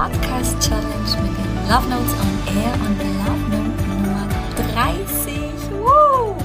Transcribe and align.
Podcast 0.00 0.58
Challenge 0.66 1.22
mit 1.22 1.36
den 1.36 1.68
Love 1.68 1.86
Notes 1.90 2.14
on 2.14 2.56
Air 2.56 2.72
und 2.72 2.98
Love 3.18 3.44
Note 3.50 3.82
Nummer 3.86 4.28
30. 4.72 5.70
Woo! 5.72 6.38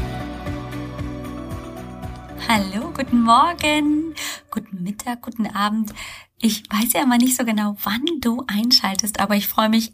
Hallo, 2.50 2.92
guten 2.92 3.22
Morgen, 3.22 4.14
guten 4.52 4.84
Mittag, 4.84 5.22
guten 5.22 5.48
Abend. 5.48 5.94
Ich 6.38 6.70
weiß 6.70 6.92
ja 6.92 7.04
immer 7.04 7.18
nicht 7.18 7.38
so 7.38 7.46
genau, 7.46 7.78
wann 7.82 8.04
du 8.20 8.44
einschaltest, 8.48 9.22
aber 9.22 9.38
ich 9.38 9.48
freue 9.48 9.70
mich 9.70 9.94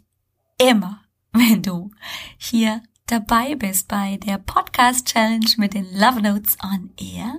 immer, 0.60 1.00
wenn 1.32 1.62
du 1.62 1.92
hier 2.36 2.82
dabei 3.06 3.54
bist 3.54 3.86
bei 3.86 4.16
der 4.16 4.38
Podcast 4.38 5.06
Challenge 5.06 5.50
mit 5.58 5.74
den 5.74 5.86
Love 5.94 6.20
Notes 6.20 6.56
on 6.64 6.90
Air. 6.96 7.38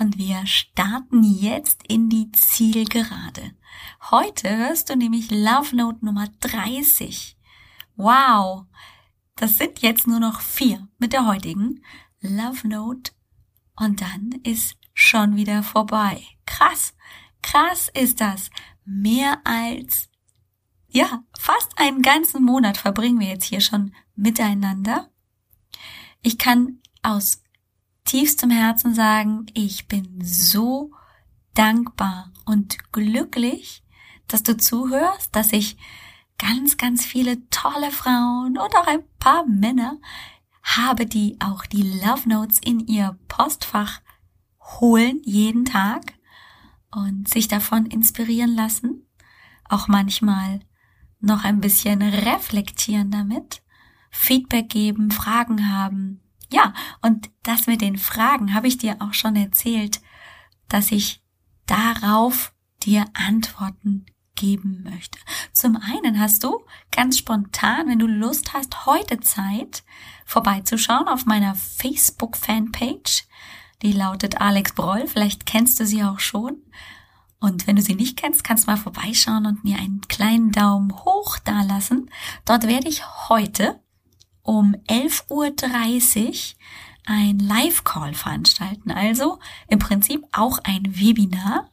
Und 0.00 0.16
wir 0.16 0.46
starten 0.46 1.22
jetzt 1.22 1.82
in 1.86 2.08
die 2.08 2.32
Zielgerade. 2.32 3.52
Heute 4.10 4.56
hörst 4.56 4.90
du 4.90 4.96
nämlich 4.96 5.30
Love 5.30 5.76
Note 5.76 6.04
Nummer 6.04 6.28
30. 6.40 7.36
Wow! 7.96 8.66
Das 9.36 9.58
sind 9.58 9.80
jetzt 9.80 10.06
nur 10.06 10.20
noch 10.20 10.40
vier 10.40 10.88
mit 10.98 11.12
der 11.12 11.26
heutigen 11.26 11.82
Love 12.20 12.66
Note. 12.68 13.12
Und 13.76 14.00
dann 14.00 14.32
ist 14.42 14.76
schon 14.94 15.36
wieder 15.36 15.62
vorbei. 15.62 16.22
Krass! 16.46 16.94
Krass 17.42 17.90
ist 17.92 18.20
das. 18.20 18.50
Mehr 18.84 19.40
als, 19.44 20.08
ja, 20.88 21.24
fast 21.38 21.72
einen 21.76 22.02
ganzen 22.02 22.44
Monat 22.44 22.76
verbringen 22.76 23.20
wir 23.20 23.28
jetzt 23.28 23.44
hier 23.44 23.60
schon 23.60 23.94
miteinander. 24.14 25.10
Ich 26.22 26.38
kann 26.38 26.80
aus 27.02 27.42
tiefstem 28.04 28.50
Herzen 28.50 28.94
sagen, 28.94 29.46
ich 29.54 29.88
bin 29.88 30.20
so 30.24 30.92
dankbar 31.54 32.32
und 32.44 32.92
glücklich, 32.92 33.82
dass 34.28 34.42
du 34.42 34.56
zuhörst, 34.56 35.34
dass 35.34 35.52
ich 35.52 35.76
ganz, 36.38 36.76
ganz 36.76 37.04
viele 37.04 37.48
tolle 37.50 37.90
Frauen 37.90 38.58
und 38.58 38.74
auch 38.74 38.86
ein 38.86 39.04
paar 39.18 39.46
Männer 39.46 39.98
habe, 40.62 41.06
die 41.06 41.36
auch 41.40 41.66
die 41.66 41.82
Love 41.82 42.28
Notes 42.28 42.58
in 42.58 42.80
ihr 42.80 43.18
Postfach 43.28 44.00
holen 44.80 45.20
jeden 45.24 45.64
Tag 45.64 46.14
und 46.90 47.28
sich 47.28 47.48
davon 47.48 47.86
inspirieren 47.86 48.54
lassen, 48.54 49.06
auch 49.68 49.88
manchmal 49.88 50.60
noch 51.20 51.44
ein 51.44 51.60
bisschen 51.60 52.02
reflektieren 52.02 53.10
damit, 53.10 53.62
Feedback 54.10 54.68
geben, 54.68 55.10
Fragen 55.10 55.70
haben. 55.70 56.20
Ja, 56.50 56.74
und 57.00 57.30
das 57.42 57.66
mit 57.66 57.80
den 57.80 57.96
Fragen 57.96 58.52
habe 58.54 58.68
ich 58.68 58.76
dir 58.76 58.96
auch 59.00 59.14
schon 59.14 59.36
erzählt, 59.36 60.00
dass 60.68 60.92
ich 60.92 61.21
darauf 61.66 62.52
dir 62.82 63.04
Antworten 63.14 64.06
geben 64.34 64.82
möchte. 64.82 65.18
Zum 65.52 65.76
einen 65.76 66.18
hast 66.18 66.42
du 66.44 66.64
ganz 66.90 67.18
spontan, 67.18 67.88
wenn 67.88 67.98
du 67.98 68.06
Lust 68.06 68.54
hast, 68.54 68.86
heute 68.86 69.20
Zeit 69.20 69.84
vorbeizuschauen 70.24 71.06
auf 71.08 71.26
meiner 71.26 71.54
Facebook-Fanpage. 71.54 73.24
Die 73.82 73.92
lautet 73.92 74.40
Alex 74.40 74.72
Broll. 74.72 75.06
Vielleicht 75.06 75.46
kennst 75.46 75.78
du 75.80 75.86
sie 75.86 76.02
auch 76.02 76.20
schon. 76.20 76.62
Und 77.40 77.66
wenn 77.66 77.76
du 77.76 77.82
sie 77.82 77.96
nicht 77.96 78.16
kennst, 78.16 78.44
kannst 78.44 78.66
du 78.66 78.70
mal 78.70 78.76
vorbeischauen 78.76 79.46
und 79.46 79.64
mir 79.64 79.76
einen 79.76 80.00
kleinen 80.02 80.52
Daumen 80.52 80.92
hoch 81.04 81.38
dalassen. 81.40 82.10
Dort 82.44 82.66
werde 82.68 82.88
ich 82.88 83.02
heute 83.28 83.80
um 84.42 84.76
11.30 84.88 85.28
Uhr 85.30 86.34
ein 87.06 87.38
Live-Call 87.38 88.14
veranstalten. 88.14 88.90
Also 88.90 89.38
im 89.68 89.78
Prinzip 89.78 90.24
auch 90.32 90.58
ein 90.64 90.82
Webinar 90.98 91.68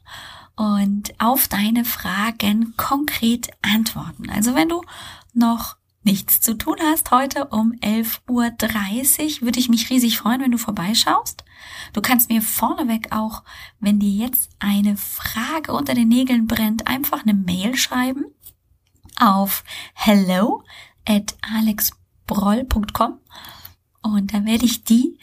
und 0.56 1.14
auf 1.20 1.48
deine 1.48 1.86
Fragen 1.86 2.74
konkret 2.76 3.50
antworten. 3.62 4.30
Also 4.30 4.56
wenn 4.56 4.70
du 4.70 4.82
noch 5.34 5.78
nichts 6.04 6.40
zu 6.42 6.58
tun 6.58 6.78
hast 6.82 7.12
heute 7.12 7.46
um 7.46 7.74
11.30 7.82 8.20
Uhr, 9.40 9.42
würde 9.46 9.60
ich 9.60 9.70
mich 9.70 9.90
riesig 9.90 10.18
freuen, 10.18 10.42
wenn 10.42 10.52
du 10.52 10.58
vorbeischaust. 10.58 11.44
Du 11.94 12.02
kannst 12.02 12.30
mir 12.30 12.42
vorneweg 12.42 13.12
auch, 13.12 13.44
wenn 13.80 14.00
dir 14.00 14.10
jetzt 14.10 14.50
eine 14.60 14.98
Frage 14.98 15.74
unter 15.74 15.94
den 15.94 16.08
Nägeln 16.08 16.48
brennt, 16.48 16.88
einfach 16.88 17.24
eine 17.24 17.34
Mail 17.34 17.76
schreiben 17.76 18.26
auf 19.20 19.64
hello 19.94 20.64
at 21.06 21.36
alexbroll.com 21.42 23.20
und 24.02 24.34
dann 24.34 24.46
werde 24.46 24.66
ich 24.66 24.84
die 24.84 25.18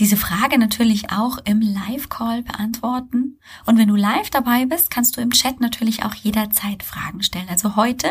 diese 0.00 0.16
Frage 0.16 0.58
natürlich 0.58 1.12
auch 1.12 1.36
im 1.44 1.60
Live-Call 1.60 2.42
beantworten. 2.42 3.38
Und 3.66 3.76
wenn 3.76 3.88
du 3.88 3.96
live 3.96 4.30
dabei 4.30 4.64
bist, 4.64 4.90
kannst 4.90 5.16
du 5.16 5.20
im 5.20 5.30
Chat 5.30 5.60
natürlich 5.60 6.04
auch 6.04 6.14
jederzeit 6.14 6.82
Fragen 6.82 7.22
stellen. 7.22 7.50
Also 7.50 7.76
heute, 7.76 8.08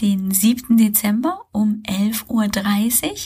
den 0.00 0.30
7. 0.30 0.76
Dezember 0.76 1.40
um 1.50 1.82
11.30 1.84 2.28
Uhr, 2.28 3.18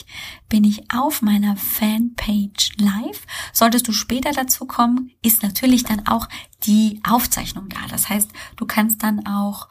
bin 0.49 0.63
ich 0.63 0.91
auf 0.91 1.21
meiner 1.21 1.55
Fanpage 1.55 2.71
live. 2.79 3.27
Solltest 3.53 3.87
du 3.87 3.91
später 3.91 4.31
dazu 4.31 4.65
kommen, 4.65 5.11
ist 5.21 5.43
natürlich 5.43 5.83
dann 5.83 6.07
auch 6.07 6.27
die 6.63 6.99
Aufzeichnung 7.07 7.69
da. 7.69 7.87
Das 7.87 8.09
heißt, 8.09 8.31
du 8.55 8.65
kannst 8.65 9.03
dann 9.03 9.27
auch 9.27 9.69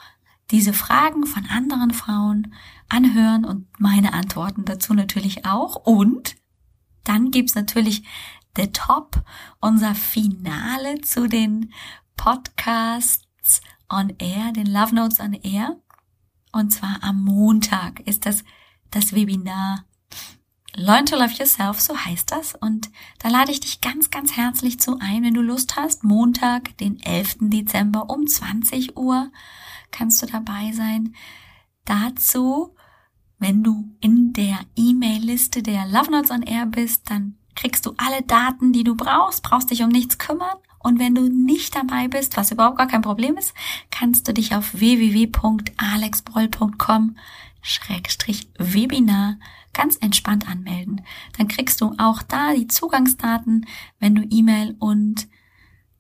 diese 0.50 0.72
Fragen 0.72 1.26
von 1.26 1.46
anderen 1.46 1.92
Frauen 1.92 2.54
anhören 2.88 3.44
und 3.44 3.68
meine 3.78 4.12
Antworten 4.12 4.64
dazu 4.64 4.94
natürlich 4.94 5.46
auch. 5.46 5.76
Und 5.76 6.36
dann 7.04 7.30
gibt's 7.30 7.54
natürlich 7.54 8.04
The 8.56 8.68
Top, 8.68 9.22
unser 9.60 9.94
Finale 9.94 11.00
zu 11.02 11.28
den 11.28 11.72
Podcasts 12.16 13.62
on 13.88 14.12
Air, 14.18 14.52
den 14.52 14.66
Love 14.66 14.94
Notes 14.94 15.20
on 15.20 15.34
Air. 15.34 15.76
Und 16.52 16.72
zwar 16.72 16.98
am 17.02 17.22
Montag 17.22 18.00
ist 18.00 18.26
das 18.26 18.44
das 18.90 19.14
Webinar 19.14 19.84
Learn 20.74 21.06
to 21.06 21.16
Love 21.16 21.34
Yourself, 21.34 21.80
so 21.80 21.96
heißt 21.96 22.30
das. 22.30 22.54
Und 22.54 22.90
da 23.18 23.28
lade 23.28 23.50
ich 23.50 23.60
dich 23.60 23.80
ganz, 23.80 24.10
ganz 24.10 24.36
herzlich 24.36 24.78
zu 24.78 24.98
ein, 25.00 25.24
wenn 25.24 25.34
du 25.34 25.42
Lust 25.42 25.76
hast. 25.76 26.04
Montag, 26.04 26.76
den 26.78 27.00
11. 27.00 27.36
Dezember 27.42 28.08
um 28.08 28.26
20 28.26 28.96
Uhr 28.96 29.32
kannst 29.90 30.22
du 30.22 30.26
dabei 30.26 30.72
sein. 30.72 31.14
Dazu 31.84 32.74
wenn 33.40 33.64
du 33.64 33.90
in 34.00 34.32
der 34.34 34.60
E-Mail-Liste 34.76 35.62
der 35.62 35.86
Love 35.86 36.10
Notes 36.10 36.30
on 36.30 36.42
Air 36.42 36.66
bist, 36.66 37.08
dann 37.10 37.36
kriegst 37.56 37.86
du 37.86 37.94
alle 37.96 38.20
Daten, 38.22 38.74
die 38.74 38.84
du 38.84 38.94
brauchst, 38.94 39.42
brauchst 39.42 39.70
dich 39.70 39.82
um 39.82 39.88
nichts 39.88 40.18
kümmern. 40.18 40.58
Und 40.78 40.98
wenn 40.98 41.14
du 41.14 41.22
nicht 41.22 41.74
dabei 41.74 42.06
bist, 42.06 42.36
was 42.36 42.50
überhaupt 42.52 42.76
gar 42.76 42.86
kein 42.86 43.00
Problem 43.00 43.38
ist, 43.38 43.54
kannst 43.90 44.28
du 44.28 44.34
dich 44.34 44.54
auf 44.54 44.78
www.alexbroll.com 44.78 47.16
Schrägstrich 47.62 48.50
Webinar 48.58 49.38
ganz 49.72 49.96
entspannt 49.96 50.46
anmelden. 50.48 51.00
Dann 51.38 51.48
kriegst 51.48 51.80
du 51.80 51.94
auch 51.96 52.20
da 52.22 52.52
die 52.52 52.66
Zugangsdaten, 52.66 53.64
wenn 53.98 54.14
du 54.14 54.26
E-Mail 54.28 54.76
und 54.78 55.28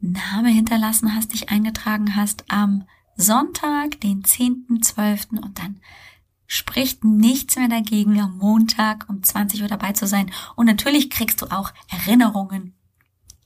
Name 0.00 0.50
hinterlassen 0.50 1.14
hast, 1.14 1.32
dich 1.32 1.48
eingetragen 1.48 2.16
hast 2.16 2.44
am 2.50 2.84
Sonntag, 3.20 4.00
den 4.00 4.22
10.12. 4.22 5.38
und 5.40 5.58
dann 5.58 5.80
spricht 6.46 7.04
nichts 7.04 7.54
mehr 7.54 7.68
dagegen, 7.68 8.20
am 8.20 8.38
Montag 8.38 9.08
um 9.08 9.22
20 9.22 9.62
Uhr 9.62 9.68
dabei 9.68 9.92
zu 9.92 10.08
sein. 10.08 10.32
Und 10.56 10.66
natürlich 10.66 11.08
kriegst 11.08 11.40
du 11.42 11.46
auch 11.46 11.72
Erinnerungen, 11.88 12.74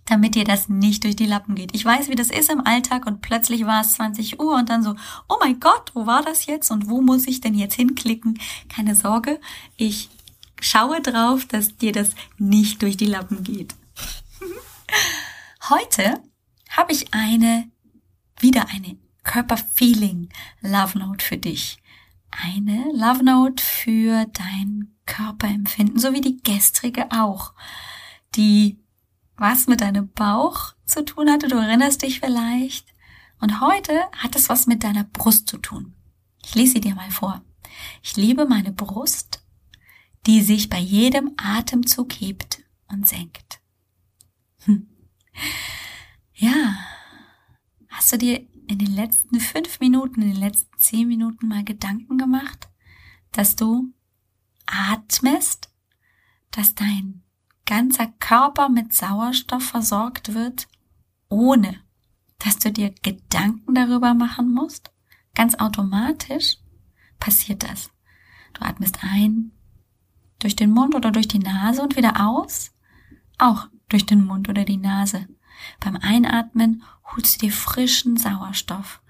damit 0.06 0.34
dir 0.34 0.44
das 0.44 0.70
nicht 0.70 1.04
durch 1.04 1.14
die 1.14 1.26
Lappen 1.26 1.54
geht. 1.54 1.74
Ich 1.74 1.84
weiß, 1.84 2.08
wie 2.08 2.14
das 2.14 2.30
ist 2.30 2.50
im 2.50 2.66
Alltag 2.66 3.06
und 3.06 3.20
plötzlich 3.20 3.66
war 3.66 3.82
es 3.82 3.92
20 3.94 4.40
Uhr 4.40 4.56
und 4.56 4.70
dann 4.70 4.82
so, 4.82 4.94
oh 5.28 5.36
mein 5.38 5.60
Gott, 5.60 5.90
wo 5.92 6.06
war 6.06 6.22
das 6.22 6.46
jetzt 6.46 6.70
und 6.70 6.88
wo 6.88 7.02
muss 7.02 7.26
ich 7.26 7.42
denn 7.42 7.54
jetzt 7.54 7.74
hinklicken? 7.74 8.38
Keine 8.70 8.94
Sorge, 8.94 9.38
ich 9.76 10.08
schaue 10.60 11.02
drauf, 11.02 11.44
dass 11.44 11.76
dir 11.76 11.92
das 11.92 12.10
nicht 12.38 12.80
durch 12.80 12.96
die 12.96 13.04
Lappen 13.04 13.44
geht. 13.44 13.74
Heute 15.68 16.22
habe 16.70 16.92
ich 16.92 17.12
eine, 17.12 17.70
wieder 18.40 18.68
eine 18.68 18.96
Körperfeeling 19.24 20.28
Love 20.60 20.98
Note 20.98 21.24
für 21.24 21.38
dich 21.38 21.78
eine 22.42 22.90
Love 22.92 23.24
Note 23.24 23.62
für 23.62 24.26
dein 24.26 24.94
Körperempfinden, 25.06 25.98
so 25.98 26.12
wie 26.12 26.20
die 26.20 26.42
gestrige 26.42 27.10
auch, 27.10 27.52
die 28.34 28.78
was 29.36 29.66
mit 29.66 29.80
deinem 29.80 30.08
Bauch 30.10 30.74
zu 30.86 31.04
tun 31.04 31.30
hatte, 31.30 31.48
du 31.48 31.56
erinnerst 31.56 32.02
dich 32.02 32.20
vielleicht. 32.20 32.94
Und 33.40 33.60
heute 33.60 34.04
hat 34.16 34.36
es 34.36 34.48
was 34.48 34.66
mit 34.66 34.84
deiner 34.84 35.04
Brust 35.04 35.48
zu 35.48 35.58
tun. 35.58 35.94
Ich 36.44 36.54
lese 36.54 36.74
sie 36.74 36.80
dir 36.80 36.94
mal 36.94 37.10
vor. 37.10 37.42
Ich 38.02 38.16
liebe 38.16 38.46
meine 38.46 38.72
Brust, 38.72 39.42
die 40.26 40.40
sich 40.40 40.70
bei 40.70 40.78
jedem 40.78 41.32
Atemzug 41.36 42.12
hebt 42.12 42.62
und 42.88 43.08
senkt. 43.08 43.60
Hm. 44.64 44.88
Ja, 46.34 46.76
hast 47.88 48.12
du 48.12 48.18
dir 48.18 48.46
in 48.66 48.78
den 48.78 48.94
letzten 48.94 49.40
fünf 49.40 49.80
Minuten, 49.80 50.22
in 50.22 50.28
den 50.28 50.40
letzten 50.40 50.76
zehn 50.78 51.08
Minuten 51.08 51.48
mal 51.48 51.64
Gedanken 51.64 52.18
gemacht, 52.18 52.68
dass 53.32 53.56
du 53.56 53.92
atmest, 54.66 55.70
dass 56.50 56.74
dein 56.74 57.22
ganzer 57.66 58.06
Körper 58.18 58.68
mit 58.68 58.92
Sauerstoff 58.92 59.64
versorgt 59.64 60.34
wird, 60.34 60.68
ohne 61.28 61.80
dass 62.38 62.58
du 62.58 62.70
dir 62.70 62.94
Gedanken 63.02 63.74
darüber 63.74 64.14
machen 64.14 64.52
musst, 64.52 64.92
ganz 65.34 65.54
automatisch 65.54 66.58
passiert 67.18 67.62
das. 67.62 67.90
Du 68.52 68.62
atmest 68.62 68.98
ein 69.02 69.52
durch 70.38 70.56
den 70.56 70.70
Mund 70.70 70.94
oder 70.94 71.10
durch 71.10 71.28
die 71.28 71.38
Nase 71.38 71.82
und 71.82 71.96
wieder 71.96 72.26
aus, 72.26 72.72
auch 73.38 73.68
durch 73.88 74.06
den 74.06 74.24
Mund 74.24 74.48
oder 74.48 74.64
die 74.64 74.76
Nase. 74.76 75.26
Beim 75.80 75.96
Einatmen 75.96 76.82
holst 77.04 77.36
du 77.36 77.46
dir 77.46 77.52
frischen 77.52 78.16
Sauerstoff. 78.16 79.00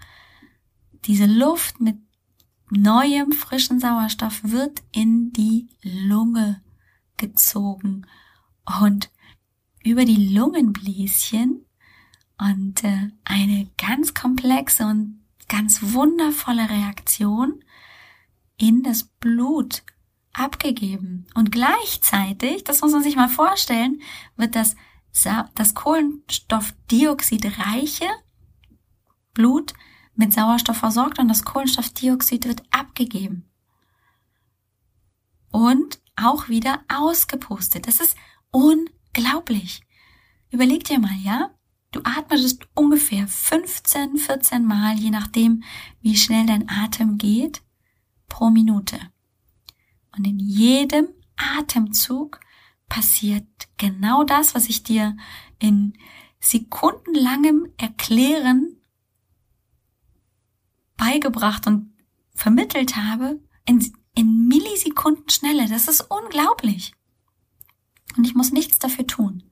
Diese 1.05 1.27
Luft 1.27 1.81
mit 1.81 1.99
neuem 2.71 3.33
frischen 3.33 3.81
Sauerstoff 3.81 4.41
wird 4.43 4.83
in 4.93 5.33
die 5.33 5.69
Lunge 5.83 6.63
gezogen 7.17 8.07
und 8.81 9.11
über 9.85 10.05
die 10.05 10.35
Lungenbläschen 10.35 11.67
und 12.39 12.83
äh, 12.85 13.11
eine 13.25 13.71
ganz 13.77 14.15
komplexe 14.15 14.87
und 14.87 15.21
ganz 15.49 15.81
wundervolle 15.83 16.69
Reaktion 16.69 17.63
in 18.57 18.83
das 18.83 19.05
Blut 19.05 19.83
abgegeben. 20.33 21.27
Und 21.35 21.53
gleichzeitig, 21.53 22.65
das 22.65 22.81
muss 22.81 22.93
man 22.93 23.03
sich 23.03 23.17
mal 23.17 23.29
vorstellen, 23.29 24.01
wird 24.37 24.57
das, 24.57 24.75
das 25.55 25.75
Kohlenstoffdioxidreiche 25.75 28.07
Blut 29.33 29.73
mit 30.15 30.33
Sauerstoff 30.33 30.79
versorgt 30.79 31.19
und 31.19 31.29
das 31.29 31.45
Kohlenstoffdioxid 31.45 32.47
wird 32.47 32.63
abgegeben. 32.71 33.45
Und 35.51 36.01
auch 36.17 36.49
wieder 36.49 36.81
ausgepustet. 36.89 37.87
Das 37.87 38.01
ist 38.01 38.17
unglaublich. 38.51 39.83
Überleg 40.51 40.85
dir 40.85 40.99
mal, 40.99 41.17
ja? 41.23 41.51
Du 41.91 42.01
atmest 42.03 42.67
ungefähr 42.75 43.29
15, 43.29 44.17
14 44.17 44.65
Mal, 44.65 44.97
je 44.97 45.11
nachdem, 45.11 45.63
wie 46.01 46.17
schnell 46.17 46.47
dein 46.47 46.67
Atem 46.69 47.19
geht, 47.19 47.63
pro 48.29 48.49
Minute. 48.51 48.99
Und 50.17 50.27
in 50.27 50.41
jedem 50.41 51.09
Atemzug 51.37 52.41
passiert 52.89 53.47
genau 53.77 54.25
das, 54.25 54.55
was 54.55 54.69
ich 54.69 54.83
dir 54.83 55.17
in 55.59 55.95
sekundenlangem 56.41 57.73
Erklären 57.77 58.77
beigebracht 60.97 61.67
und 61.67 61.93
vermittelt 62.35 62.97
habe, 62.97 63.41
in, 63.67 63.93
in 64.15 64.47
Millisekunden 64.49 65.29
Schnelle. 65.29 65.69
Das 65.69 65.89
ist 65.89 66.03
unglaublich. 66.03 66.93
Und 68.17 68.27
ich 68.27 68.35
muss 68.35 68.53
nichts 68.53 68.79
dafür 68.79 69.07
tun. 69.07 69.45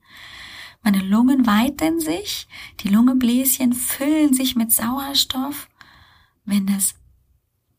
Meine 0.83 0.99
Lungen 0.99 1.47
weiten 1.47 1.99
sich, 1.99 2.47
die 2.81 2.89
Lungenbläschen 2.89 3.73
füllen 3.73 4.33
sich 4.33 4.55
mit 4.55 4.71
Sauerstoff. 4.71 5.69
Wenn 6.45 6.67
das 6.67 6.95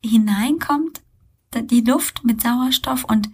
hineinkommt, 0.03 1.03
die 1.55 1.83
Luft 1.83 2.25
mit 2.25 2.41
Sauerstoff 2.41 3.05
und 3.05 3.31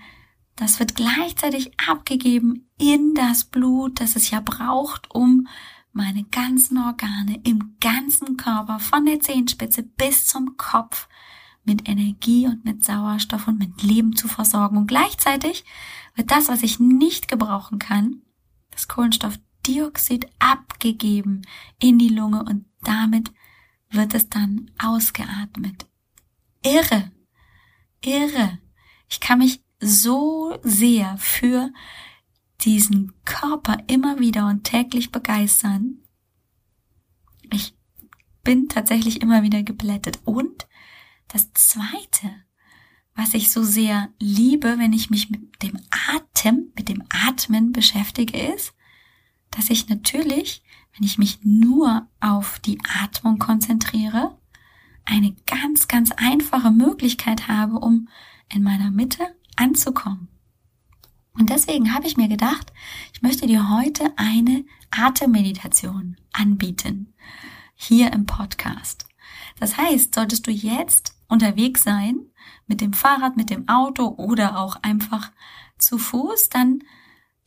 das 0.61 0.79
wird 0.79 0.95
gleichzeitig 0.95 1.73
abgegeben 1.89 2.69
in 2.79 3.15
das 3.15 3.45
Blut, 3.45 3.99
das 3.99 4.15
es 4.15 4.31
ja 4.31 4.41
braucht, 4.41 5.11
um 5.11 5.49
meine 5.93 6.25
ganzen 6.25 6.77
Organe 6.77 7.41
im 7.45 7.77
ganzen 7.81 8.37
Körper 8.37 8.79
von 8.79 9.07
der 9.07 9.21
Zehenspitze 9.21 9.83
bis 9.83 10.27
zum 10.27 10.59
Kopf 10.59 11.09
mit 11.65 11.89
Energie 11.89 12.47
und 12.47 12.63
mit 12.67 12.85
Sauerstoff 12.85 13.49
und 13.49 13.59
mit 13.59 13.83
Leben 13.83 14.15
zu 14.15 14.29
versorgen. 14.29 14.77
Und 14.77 14.87
gleichzeitig 14.87 15.65
wird 16.15 16.31
das, 16.31 16.49
was 16.49 16.63
ich 16.63 16.79
nicht 16.79 17.29
gebrauchen 17.29 17.79
kann, 17.79 18.21
das 18.71 18.87
Kohlenstoffdioxid 18.87 20.27
abgegeben 20.41 21.41
in 21.81 21.99
die 21.99 22.11
Lunge 22.11 22.45
und 22.45 22.67
damit 22.83 23.33
wird 23.89 24.13
es 24.13 24.29
dann 24.29 24.71
ausgeatmet. 24.79 25.87
Irre, 26.63 27.11
irre. 28.05 28.59
Ich 29.09 29.21
kann 29.21 29.39
mich 29.39 29.63
so 29.81 30.59
sehr 30.63 31.17
für 31.19 31.73
diesen 32.61 33.15
Körper 33.25 33.79
immer 33.87 34.19
wieder 34.19 34.47
und 34.47 34.65
täglich 34.65 35.11
begeistern. 35.11 35.99
Ich 37.53 37.75
bin 38.45 38.69
tatsächlich 38.69 39.23
immer 39.23 39.43
wieder 39.43 39.63
geblättet. 39.63 40.21
Und 40.25 40.69
das 41.29 41.53
Zweite, 41.55 42.31
was 43.15 43.35
ich 43.35 43.51
so 43.51 43.63
sehr 43.63 44.13
liebe, 44.19 44.79
wenn 44.79 44.93
ich 44.93 45.11
mich 45.11 45.31
mit 45.31 45.63
dem 45.63 45.79
Atem, 46.09 46.73
mit 46.77 46.89
dem 46.89 47.03
Atmen 47.09 47.73
beschäftige, 47.73 48.39
ist, 48.39 48.75
dass 49.51 49.71
ich 49.71 49.89
natürlich, 49.89 50.63
wenn 50.95 51.05
ich 51.07 51.19
mich 51.19 51.41
nur 51.43 52.09
auf 52.21 52.59
die 52.61 52.79
Atmung 53.03 53.39
konzentriere, 53.39 54.39
eine 55.05 55.35
ganz, 55.47 55.89
ganz 55.89 56.13
einfache 56.13 56.71
Möglichkeit 56.71 57.49
habe, 57.49 57.79
um 57.79 58.09
in 58.49 58.63
meiner 58.63 58.91
Mitte 58.91 59.35
anzukommen. 59.61 60.29
Und 61.35 61.51
deswegen 61.51 61.95
habe 61.95 62.07
ich 62.07 62.17
mir 62.17 62.29
gedacht, 62.29 62.73
ich 63.13 63.23
möchte 63.23 63.47
dir 63.47 63.71
heute 63.71 64.13
eine 64.17 64.65
Atemmeditation 64.91 66.17
anbieten. 66.33 67.15
Hier 67.75 68.13
im 68.13 68.27
Podcast. 68.27 69.07
Das 69.59 69.77
heißt, 69.77 70.15
solltest 70.15 70.47
du 70.47 70.51
jetzt 70.51 71.15
unterwegs 71.29 71.85
sein, 71.85 72.27
mit 72.67 72.81
dem 72.81 72.93
Fahrrad, 72.93 73.37
mit 73.37 73.51
dem 73.51 73.69
Auto 73.69 74.09
oder 74.17 74.59
auch 74.59 74.77
einfach 74.83 75.31
zu 75.79 75.99
Fuß, 75.99 76.49
dann 76.49 76.81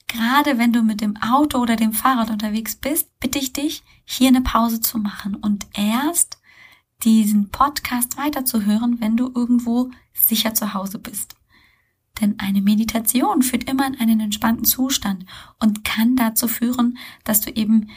gerade 0.08 0.58
wenn 0.58 0.74
du 0.74 0.82
mit 0.82 1.02
dem 1.02 1.18
Auto 1.18 1.60
oder 1.60 1.76
dem 1.76 1.94
Fahrrad 1.94 2.30
unterwegs 2.30 2.76
bist, 2.76 3.10
bitte 3.20 3.40
ich 3.40 3.54
dich, 3.54 3.84
hier 4.06 4.30
eine 4.30 4.42
Pause 4.42 4.80
zu 4.80 4.98
machen 4.98 5.36
und 5.36 5.66
erst 5.74 6.40
diesen 7.04 7.50
Podcast 7.50 8.18
weiterzuhören, 8.18 9.02
wenn 9.02 9.18
du 9.18 9.32
irgendwo 9.34 9.92
sicher 10.14 10.54
zu 10.54 10.74
Hause 10.74 11.00
bist. 11.00 11.36
Denn 12.22 12.40
eine 12.40 12.62
Meditation 12.62 13.42
führt 13.42 13.70
immer 13.70 13.88
in 13.88 14.00
einen 14.00 14.20
entspannten 14.20 14.66
Zustand 14.66 15.26
und 15.60 15.84
kann 15.84 16.16
dazu 16.16 16.48
führen, 16.48 16.98
dass 17.24 17.42
du 17.42 17.52
eben 17.52 17.90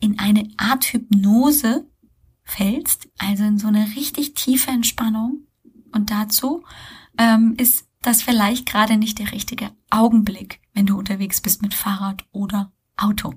in 0.00 0.18
eine 0.18 0.48
Art 0.56 0.84
Hypnose 0.92 1.86
fällst, 2.42 3.08
also 3.18 3.44
in 3.44 3.58
so 3.58 3.68
eine 3.68 3.94
richtig 3.94 4.34
tiefe 4.34 4.70
Entspannung. 4.70 5.46
Und 5.92 6.10
dazu 6.10 6.64
ähm, 7.18 7.54
ist 7.56 7.86
das 8.02 8.22
vielleicht 8.22 8.66
gerade 8.66 8.96
nicht 8.96 9.20
der 9.20 9.30
richtige 9.30 9.70
Augenblick, 9.90 10.60
wenn 10.74 10.86
du 10.86 10.98
unterwegs 10.98 11.40
bist 11.40 11.62
mit 11.62 11.74
Fahrrad 11.74 12.24
oder 12.32 12.72
Auto. 12.96 13.34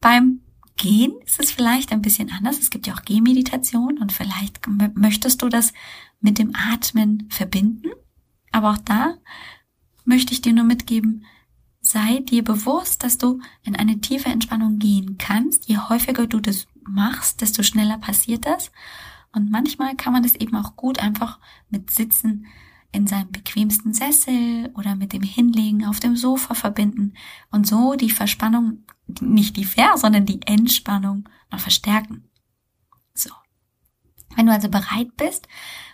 Beim 0.00 0.40
Gehen 0.76 1.14
ist 1.24 1.40
es 1.40 1.50
vielleicht 1.50 1.90
ein 1.92 2.02
bisschen 2.02 2.30
anders. 2.30 2.58
Es 2.58 2.70
gibt 2.70 2.86
ja 2.86 2.94
auch 2.94 3.02
Gehmeditation 3.02 3.98
und 3.98 4.12
vielleicht 4.12 4.60
möchtest 4.94 5.40
du 5.40 5.48
das 5.48 5.72
mit 6.20 6.38
dem 6.38 6.52
Atmen 6.54 7.28
verbinden. 7.30 7.88
Aber 8.56 8.70
auch 8.70 8.78
da 8.78 9.18
möchte 10.06 10.32
ich 10.32 10.40
dir 10.40 10.54
nur 10.54 10.64
mitgeben, 10.64 11.26
sei 11.82 12.20
dir 12.20 12.42
bewusst, 12.42 13.04
dass 13.04 13.18
du 13.18 13.42
in 13.62 13.76
eine 13.76 14.00
tiefe 14.00 14.30
Entspannung 14.30 14.78
gehen 14.78 15.18
kannst. 15.18 15.68
Je 15.68 15.76
häufiger 15.76 16.26
du 16.26 16.40
das 16.40 16.66
machst, 16.82 17.42
desto 17.42 17.62
schneller 17.62 17.98
passiert 17.98 18.46
das. 18.46 18.72
Und 19.30 19.50
manchmal 19.50 19.94
kann 19.94 20.14
man 20.14 20.22
das 20.22 20.36
eben 20.36 20.56
auch 20.56 20.74
gut 20.74 21.00
einfach 21.00 21.38
mit 21.68 21.90
Sitzen 21.90 22.46
in 22.92 23.06
seinem 23.06 23.30
bequemsten 23.30 23.92
Sessel 23.92 24.70
oder 24.74 24.96
mit 24.96 25.12
dem 25.12 25.22
Hinlegen 25.22 25.84
auf 25.84 26.00
dem 26.00 26.16
Sofa 26.16 26.54
verbinden 26.54 27.12
und 27.50 27.66
so 27.66 27.94
die 27.94 28.08
Verspannung, 28.08 28.86
nicht 29.20 29.58
die 29.58 29.66
Ver, 29.66 29.98
sondern 29.98 30.24
die 30.24 30.40
Entspannung 30.46 31.28
noch 31.52 31.60
verstärken. 31.60 32.24
Wenn 34.36 34.46
du 34.46 34.52
also 34.52 34.68
bereit 34.68 35.16
bist 35.16 35.48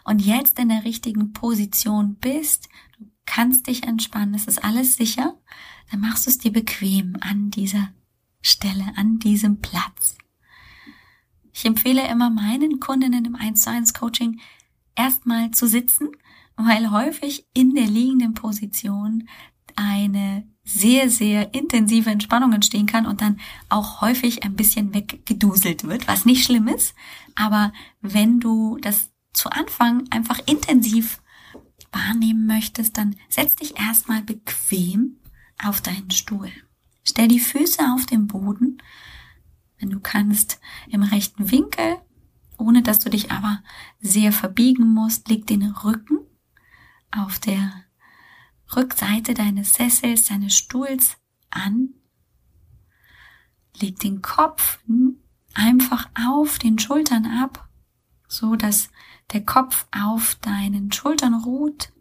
und 0.05 0.21
jetzt 0.21 0.59
in 0.59 0.69
der 0.69 0.85
richtigen 0.85 1.33
Position 1.33 2.17
bist, 2.17 2.69
du 2.99 3.07
kannst 3.25 3.67
dich 3.69 3.85
entspannen, 3.85 4.35
es 4.35 4.47
ist 4.47 4.63
alles 4.63 4.97
sicher, 4.97 5.39
dann 5.91 6.01
machst 6.01 6.27
du 6.27 6.31
es 6.31 6.39
dir 6.39 6.53
bequem 6.53 7.17
an 7.21 7.51
dieser 7.51 7.93
Stelle, 8.43 8.85
an 8.97 9.19
diesem 9.19 9.61
Platz. 9.61 10.19
Ich 11.53 11.65
empfehle 11.65 12.09
immer 12.09 12.31
meinen 12.31 12.81
Kundinnen 12.81 13.25
im 13.25 13.37
1 13.37 13.63
zu 13.63 13.71
1 13.71 13.95
Coaching 13.95 14.41
erstmal 14.97 15.53
zu 15.53 15.67
sitzen 15.67 16.11
weil 16.57 16.91
häufig 16.91 17.47
in 17.55 17.75
der 17.75 17.87
liegenden 17.87 18.35
Position 18.35 19.29
eine 19.77 20.47
sehr, 20.65 21.11
sehr 21.11 21.55
intensive 21.55 22.11
Entspannung 22.11 22.53
entstehen 22.53 22.87
kann 22.87 23.07
und 23.07 23.21
dann 23.21 23.41
auch 23.69 24.01
häufig 24.01 24.45
ein 24.45 24.55
bisschen 24.55 24.95
weggeduselt 24.95 25.85
wird, 25.85 26.07
was 26.07 26.25
nicht 26.25 26.45
schlimm 26.45 26.69
ist. 26.69 26.95
Aber 27.35 27.73
wenn 28.01 28.39
du 28.39 28.79
das 28.81 29.11
zu 29.33 29.51
Anfang 29.51 30.05
einfach 30.11 30.39
intensiv 30.47 31.21
wahrnehmen 31.91 32.47
möchtest, 32.47 32.97
dann 32.97 33.17
setz 33.29 33.57
dich 33.57 33.79
erstmal 33.79 34.23
bequem 34.23 35.19
auf 35.63 35.81
deinen 35.81 36.11
Stuhl. 36.11 36.51
Stell 37.05 37.29
die 37.29 37.41
Füße 37.41 37.83
auf 37.95 38.07
den 38.07 38.27
Boden, 38.29 38.79
wenn 39.79 39.91
du 39.91 40.01
kannst, 40.01 40.61
im 40.89 41.03
rechten 41.03 41.51
Winkel, 41.51 41.99
ohne 42.57 42.83
dass 42.83 43.01
du 43.01 43.11
dich 43.11 43.33
aber 43.33 43.63
sehr 44.01 44.33
verbiegen 44.33 44.95
musst, 44.95 45.29
leg 45.29 45.47
den 45.47 45.65
Rücken 45.65 46.19
auf 47.11 47.41
der 47.41 47.85
Rückseite 48.77 49.35
deines 49.35 49.75
Sessels, 49.75 50.25
deines 50.25 50.57
Stuhls 50.57 51.17
an. 51.51 51.91
Leg 53.81 53.99
den 53.99 54.23
Kopf 54.23 54.79
einfach 55.55 56.09
auf 56.29 56.59
den 56.59 56.79
Schultern 56.79 57.27
ab, 57.27 57.69
so 58.29 58.57
dass 58.57 58.91
der 59.33 59.45
Kopf 59.45 59.87
auf 59.93 60.37
deinen 60.37 60.93
Schultern 60.93 61.35
ruht. 61.35 61.93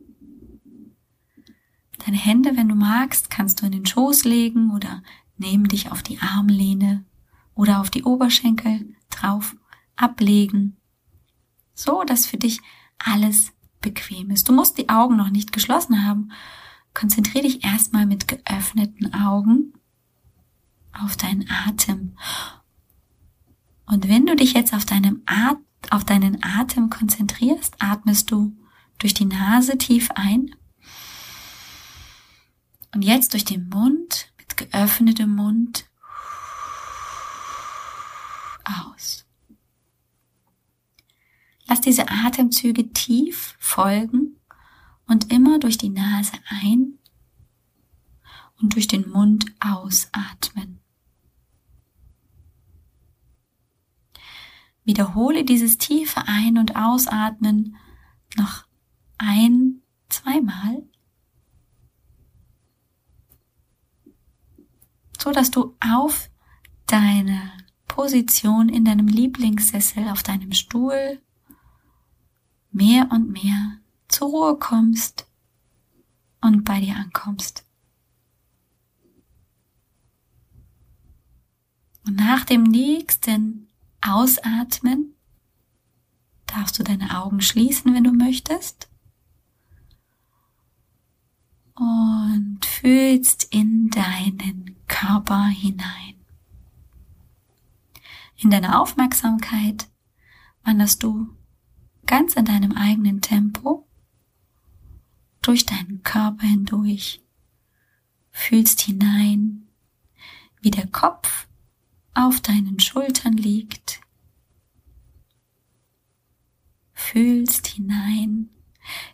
Deine 2.06 2.18
Hände, 2.18 2.58
wenn 2.58 2.70
du 2.70 2.76
magst, 2.76 3.30
kannst 3.30 3.62
du 3.62 3.66
in 3.66 3.72
den 3.72 3.86
Schoß 3.86 4.24
legen 4.24 4.72
oder 4.72 5.04
neben 5.38 5.68
dich 5.68 5.92
auf 5.92 6.02
die 6.04 6.20
Armlehne 6.20 7.06
oder 7.54 7.80
auf 7.80 7.90
die 7.90 8.04
Oberschenkel 8.04 8.96
drauf 9.10 9.56
ablegen, 9.96 10.78
so 11.74 12.04
dass 12.04 12.26
für 12.26 12.38
dich 12.38 12.62
alles 12.98 13.54
bequem 13.82 14.32
ist. 14.32 14.48
Du 14.48 14.54
musst 14.54 14.78
die 14.78 14.90
Augen 14.90 15.18
noch 15.18 15.30
nicht 15.30 15.52
geschlossen 15.52 16.06
haben. 16.06 16.32
Konzentriere 16.94 17.46
dich 17.46 17.64
erstmal 17.64 18.06
mit 18.06 18.28
geöffneten 18.28 19.14
Augen 19.14 19.74
auf 20.94 21.18
deinen 21.18 21.50
Atem. 21.68 22.18
Und 23.86 24.08
wenn 24.08 24.26
du 24.26 24.36
dich 24.36 24.54
jetzt 24.54 24.74
auf, 24.74 24.86
deinem 24.86 25.24
At 25.26 25.58
auf 25.90 26.06
deinen 26.06 26.44
Atem 26.44 26.90
konzentrierst, 26.90 27.76
atmest 27.80 28.32
du 28.32 28.56
durch 29.00 29.14
die 29.14 29.26
Nase 29.26 29.78
tief 29.78 30.12
ein 30.12 30.56
und 32.94 33.02
jetzt 33.02 33.34
durch 33.34 33.46
den 33.46 33.68
Mund 33.70 34.32
mit 34.38 34.58
geöffnetem 34.58 35.34
Mund 35.34 35.90
aus. 38.64 39.26
Lass 41.72 41.80
diese 41.80 42.10
Atemzüge 42.10 42.92
tief 42.92 43.56
folgen 43.58 44.36
und 45.08 45.32
immer 45.32 45.58
durch 45.58 45.78
die 45.78 45.88
Nase 45.88 46.34
ein 46.50 47.00
und 48.60 48.76
durch 48.76 48.90
den 48.90 49.10
Mund 49.10 49.46
ausatmen. 49.62 50.82
Wiederhole 54.84 55.46
dieses 55.46 55.78
tiefe 55.78 56.28
Ein- 56.28 56.58
und 56.58 56.76
Ausatmen 56.76 57.78
noch 58.36 58.66
ein, 59.18 59.82
zweimal, 60.10 60.84
so 65.18 65.32
dass 65.32 65.52
du 65.52 65.78
auf 65.80 66.30
deine 66.86 67.54
Position 67.88 68.68
in 68.68 68.84
deinem 68.84 69.08
Lieblingssessel, 69.08 70.10
auf 70.10 70.22
deinem 70.22 70.52
Stuhl 70.52 71.22
mehr 72.72 73.10
und 73.12 73.32
mehr 73.32 73.78
zur 74.08 74.30
Ruhe 74.30 74.58
kommst 74.58 75.28
und 76.42 76.64
bei 76.64 76.80
dir 76.80 76.96
ankommst. 76.96 77.66
Und 82.06 82.16
nach 82.16 82.46
dem 82.46 82.64
nächsten 82.64 83.68
Ausatmen 84.02 85.14
darfst 86.48 86.80
du 86.80 86.84
deine 86.84 87.22
Augen 87.22 87.42
schließen, 87.42 87.94
wenn 87.94 88.04
du 88.04 88.12
möchtest. 88.12 88.90
Und 91.76 92.60
fühlst 92.66 93.48
in 93.52 93.90
deinen 93.90 94.76
Körper 94.88 95.46
hinein. 95.46 96.16
In 98.38 98.50
deiner 98.50 98.82
Aufmerksamkeit 98.82 99.88
wanderst 100.64 101.04
du 101.04 101.30
ganz 102.06 102.36
in 102.36 102.46
deinem 102.46 102.74
eigenen 102.74 103.22
Tempo 103.22 103.88
durch 105.42 105.66
deinen 105.66 106.04
Körper 106.04 106.46
hindurch, 106.46 107.22
fühlst 108.30 108.82
hinein, 108.82 109.68
wie 110.62 110.72
der 110.72 110.88
Kopf 110.88 111.48
auf 112.14 112.42
deinen 112.42 112.80
Schultern 112.80 113.34
liegt, 113.34 114.02
fühlst 116.94 117.68
hinein, 117.68 118.50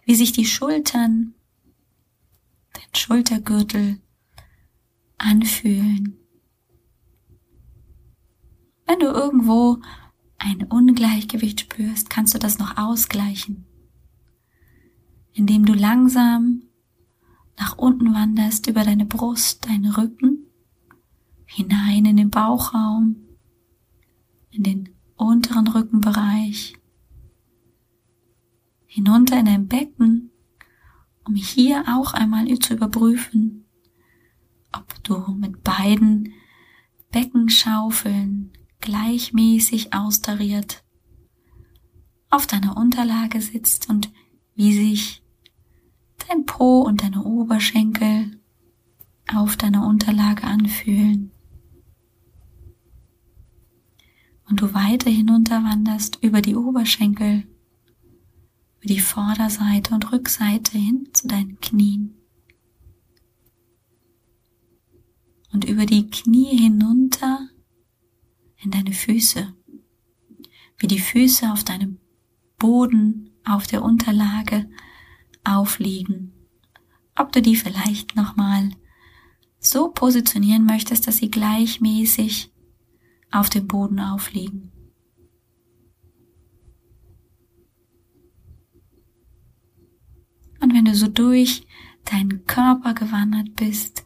wie 0.03 0.15
sich 0.15 0.31
die 0.31 0.45
Schultern, 0.45 1.33
dein 2.73 2.95
Schultergürtel 2.95 4.01
anfühlen. 5.17 6.17
Wenn 8.85 8.99
du 8.99 9.07
irgendwo 9.07 9.81
ein 10.37 10.63
Ungleichgewicht 10.63 11.61
spürst, 11.61 12.09
kannst 12.09 12.33
du 12.33 12.39
das 12.39 12.59
noch 12.59 12.77
ausgleichen, 12.77 13.65
indem 15.33 15.65
du 15.65 15.73
langsam 15.73 16.63
nach 17.57 17.77
unten 17.77 18.13
wanderst 18.13 18.67
über 18.67 18.83
deine 18.83 19.05
Brust, 19.05 19.65
deinen 19.65 19.91
Rücken, 19.91 20.45
hinein 21.45 22.05
in 22.05 22.17
den 22.17 22.29
Bauchraum, 22.29 23.15
in 24.51 24.63
den 24.63 24.89
unteren 25.15 25.67
Rückenbereich, 25.67 26.75
hinunter 28.85 29.39
in 29.39 29.45
dein 29.45 29.67
Becken, 29.67 30.31
um 31.25 31.35
hier 31.35 31.83
auch 31.87 32.13
einmal 32.13 32.47
zu 32.59 32.75
überprüfen, 32.75 33.65
ob 34.71 35.03
du 35.03 35.31
mit 35.33 35.63
beiden 35.63 36.33
Beckenschaufeln 37.11 38.46
gleichmäßig 38.79 39.93
austariert 39.93 40.83
auf 42.29 42.47
deiner 42.47 42.77
Unterlage 42.77 43.41
sitzt 43.41 43.89
und 43.89 44.11
wie 44.55 44.73
sich 44.73 45.23
dein 46.27 46.45
Po 46.45 46.81
und 46.81 47.03
deine 47.03 47.23
Oberschenkel 47.23 48.39
auf 49.33 49.55
deiner 49.55 49.85
Unterlage 49.85 50.43
anfühlen. 50.43 51.31
Und 54.49 54.61
du 54.61 54.73
weiter 54.73 55.09
hinunterwanderst 55.09 56.19
über 56.21 56.41
die 56.41 56.55
Oberschenkel, 56.55 57.43
über 58.77 58.87
die 58.87 59.01
Vorderseite 59.01 59.93
und 59.93 60.11
Rückseite 60.11 60.77
hin 60.77 61.09
zu 61.13 61.27
deinen 61.27 61.59
Knien. 61.59 62.13
Und 65.51 65.65
über 65.65 65.85
die 65.85 66.09
Knie 66.09 66.57
hinunter 66.57 67.49
in 68.63 68.71
deine 68.71 68.93
Füße, 68.93 69.53
wie 70.77 70.87
die 70.87 70.99
Füße 70.99 71.51
auf 71.51 71.63
deinem 71.63 71.99
Boden, 72.57 73.31
auf 73.45 73.67
der 73.67 73.83
Unterlage 73.83 74.69
aufliegen. 75.43 76.33
Ob 77.15 77.31
du 77.31 77.41
die 77.41 77.55
vielleicht 77.55 78.15
nochmal 78.15 78.71
so 79.59 79.89
positionieren 79.89 80.65
möchtest, 80.65 81.07
dass 81.07 81.17
sie 81.17 81.31
gleichmäßig 81.31 82.51
auf 83.31 83.49
dem 83.49 83.67
Boden 83.67 83.99
aufliegen. 83.99 84.71
Und 90.59 90.73
wenn 90.73 90.85
du 90.85 90.95
so 90.95 91.07
durch 91.07 91.65
deinen 92.05 92.45
Körper 92.45 92.93
gewandert 92.93 93.55
bist, 93.55 94.05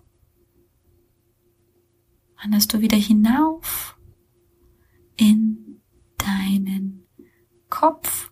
wanderst 2.41 2.73
du 2.73 2.81
wieder 2.81 2.97
hinauf 2.97 3.97
in 5.21 5.79
deinen 6.17 7.07
Kopf 7.69 8.31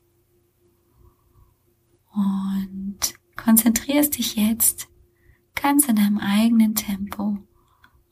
und 2.11 2.97
konzentrierst 3.35 4.17
dich 4.17 4.35
jetzt 4.35 4.87
ganz 5.53 5.87
in 5.87 5.97
deinem 5.97 6.17
eigenen 6.17 6.73
Tempo 6.73 7.37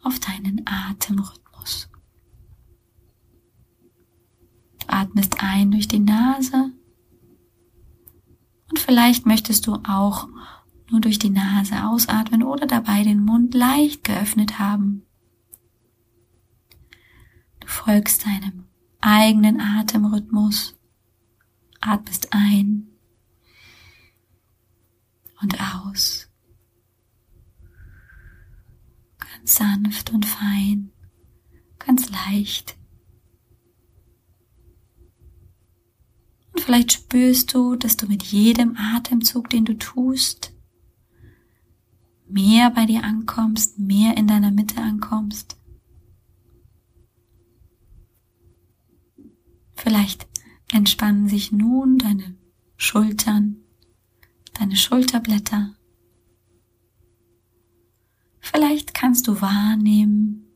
auf 0.04 0.20
deinen 0.20 0.62
Atemrhythmus. 0.68 1.90
Du 4.82 4.88
atmest 4.90 5.38
ein 5.40 5.72
durch 5.72 5.88
die 5.88 6.00
Nase 6.00 6.72
und 8.70 8.78
vielleicht 8.78 9.26
möchtest 9.26 9.66
du 9.66 9.74
auch 9.88 10.28
nur 10.92 11.02
durch 11.02 11.18
die 11.18 11.32
Nase 11.32 11.84
ausatmen 11.84 12.44
oder 12.44 12.68
dabei 12.68 13.02
den 13.02 13.26
Mund 13.26 13.56
leicht 13.56 14.04
geöffnet 14.04 14.60
haben. 14.60 15.08
Du 17.60 17.68
folgst 17.68 18.26
deinem 18.26 18.67
eigenen 19.08 19.62
Atemrhythmus. 19.62 20.76
Atmest 21.80 22.34
ein 22.34 22.88
und 25.42 25.58
aus. 25.62 26.30
Ganz 29.18 29.56
sanft 29.56 30.12
und 30.12 30.26
fein, 30.26 30.92
ganz 31.80 32.10
leicht. 32.10 32.76
Und 36.52 36.62
vielleicht 36.62 36.92
spürst 36.92 37.54
du, 37.54 37.76
dass 37.76 37.96
du 37.96 38.08
mit 38.08 38.24
jedem 38.24 38.76
Atemzug, 38.76 39.50
den 39.50 39.64
du 39.64 39.78
tust, 39.78 40.54
mehr 42.28 42.72
bei 42.72 42.86
dir 42.86 43.04
ankommst, 43.04 43.80
mehr 43.80 44.18
in 44.18 44.28
deiner 44.28 44.52
Mitte 44.52 44.82
ankommst. 44.82 45.58
Vielleicht 49.78 50.28
entspannen 50.74 51.30
sich 51.30 51.52
nun 51.52 52.00
deine 52.00 52.36
Schultern, 52.78 53.58
deine 54.54 54.76
Schulterblätter. 54.76 55.76
Vielleicht 58.40 58.96
kannst 58.96 59.28
du 59.28 59.40
wahrnehmen, 59.40 60.48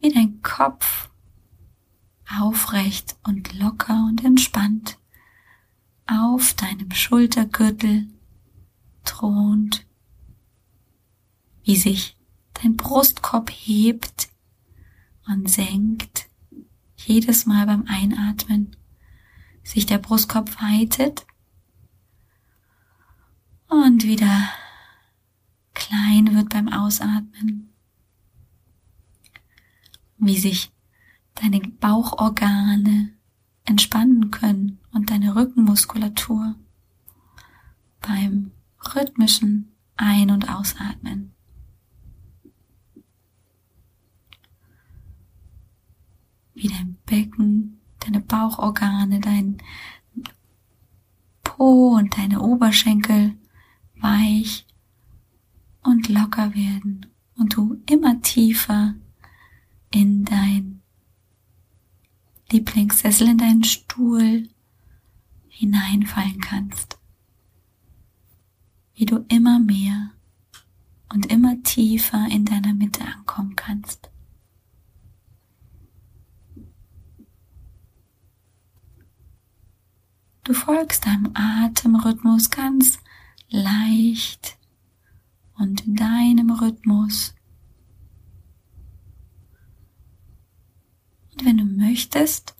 wie 0.00 0.10
dein 0.10 0.40
Kopf 0.40 1.10
aufrecht 2.38 3.16
und 3.26 3.58
locker 3.58 4.06
und 4.08 4.24
entspannt 4.24 4.98
auf 6.06 6.54
deinem 6.54 6.92
Schultergürtel 6.92 8.06
thront, 9.04 9.84
wie 11.64 11.76
sich 11.76 12.16
dein 12.54 12.76
Brustkorb 12.76 13.50
hebt 13.50 14.28
und 15.26 15.50
senkt 15.50 16.29
jedes 17.06 17.46
Mal 17.46 17.66
beim 17.66 17.84
Einatmen, 17.88 18.76
sich 19.62 19.86
der 19.86 19.98
Brustkorb 19.98 20.60
weitet 20.62 21.26
und 23.68 24.04
wieder 24.04 24.48
klein 25.74 26.34
wird 26.34 26.50
beim 26.50 26.68
Ausatmen, 26.68 27.72
wie 30.18 30.38
sich 30.38 30.72
deine 31.34 31.60
Bauchorgane 31.60 33.14
entspannen 33.64 34.30
können 34.30 34.80
und 34.92 35.10
deine 35.10 35.34
Rückenmuskulatur 35.34 36.56
beim 38.00 38.52
rhythmischen 38.94 39.72
Ein- 39.96 40.30
und 40.30 40.48
Ausatmen. 40.48 41.34
Wie 46.60 46.68
dein 46.68 46.98
Becken, 47.06 47.80
deine 48.00 48.20
Bauchorgane, 48.20 49.18
dein 49.20 49.56
Po 51.42 51.94
und 51.96 52.18
deine 52.18 52.42
Oberschenkel 52.42 53.34
weich 53.96 54.66
und 55.82 56.10
locker 56.10 56.54
werden 56.54 57.06
und 57.38 57.56
du 57.56 57.80
immer 57.88 58.20
tiefer 58.20 58.94
in 59.90 60.26
dein 60.26 60.82
Lieblingssessel, 62.52 63.28
in 63.28 63.38
deinen 63.38 63.64
Stuhl 63.64 64.50
hineinfallen 65.48 66.40
kannst. 66.42 66.98
Wie 68.92 69.06
du 69.06 69.24
immer 69.28 69.58
mehr 69.60 70.10
und 71.10 71.24
immer 71.32 71.62
tiefer 71.62 72.26
in 72.30 72.44
deiner 72.44 72.74
Mitte 72.74 73.02
ankommen 73.02 73.56
kannst. 73.56 74.10
Du 80.50 80.56
folgst 80.56 81.06
deinem 81.06 81.30
Atemrhythmus 81.34 82.50
ganz 82.50 82.98
leicht 83.50 84.58
und 85.54 85.86
in 85.86 85.94
deinem 85.94 86.50
Rhythmus. 86.50 87.36
Und 91.30 91.44
wenn 91.44 91.58
du 91.58 91.64
möchtest, 91.64 92.56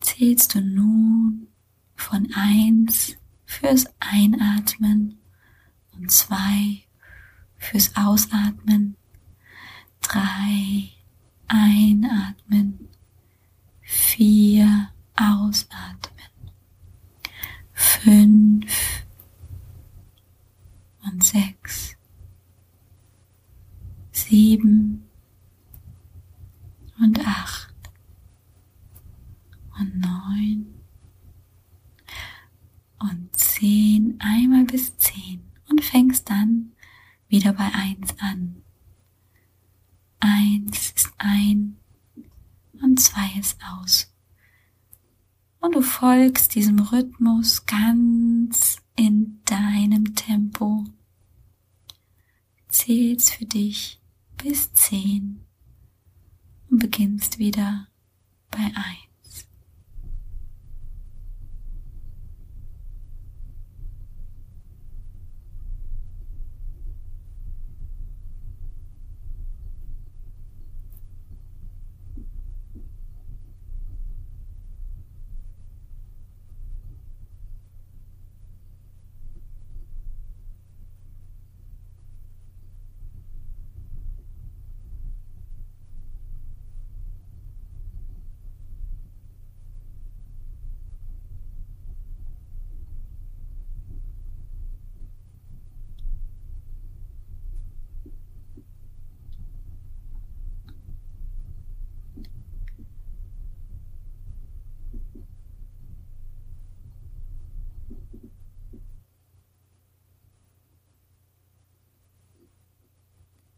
zählst 0.00 0.56
du 0.56 0.60
nun 0.60 1.46
von 1.94 2.28
eins 2.34 3.14
fürs 3.44 3.84
Einatmen 4.00 5.20
und 5.92 6.10
zwei 6.10 6.82
fürs 7.56 7.94
Ausatmen, 7.94 8.96
drei 10.00 10.90
einatmen, 11.46 12.88
vier 13.80 14.90
ausatmen, 15.20 16.50
fünf 17.72 19.04
und 21.04 21.22
sechs, 21.22 21.96
sieben 24.12 25.08
und 27.00 27.26
acht. 27.26 27.74
Und 29.78 29.98
neun. 29.98 30.66
Und 32.98 33.34
zehn, 33.34 34.16
einmal 34.20 34.64
bis 34.64 34.96
zehn. 34.98 35.42
Und 35.70 35.82
fängst 35.82 36.28
dann 36.28 36.72
wieder 37.28 37.52
bei 37.54 37.72
eins 37.72 38.14
an. 38.18 38.62
Eins 40.18 40.92
ist 40.94 41.12
ein 41.16 41.76
und 42.82 43.00
zwei 43.00 43.38
ist 43.38 43.58
aus. 43.64 44.12
Folgst 46.00 46.54
diesem 46.54 46.78
Rhythmus 46.78 47.66
ganz 47.66 48.78
in 48.96 49.42
deinem 49.44 50.14
Tempo. 50.14 50.86
Zählst 52.70 53.32
für 53.34 53.44
dich 53.44 54.00
bis 54.42 54.72
zehn 54.72 55.44
und 56.70 56.78
beginnst 56.78 57.38
wieder 57.38 57.86
bei 58.50 58.62
eins. 58.62 59.10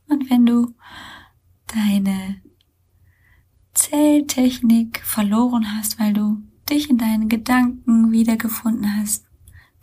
Und 0.09 0.22
wenn 0.33 0.47
du 0.47 0.75
deine 1.67 2.41
Zähltechnik 3.75 5.03
verloren 5.05 5.77
hast, 5.77 6.01
weil 6.01 6.15
du 6.15 6.43
dich 6.71 6.89
in 6.89 6.97
deinen 6.97 7.29
Gedanken 7.29 8.13
wiedergefunden 8.13 8.97
hast, 8.97 9.27